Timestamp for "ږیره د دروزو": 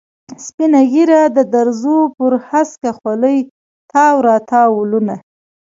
0.91-1.97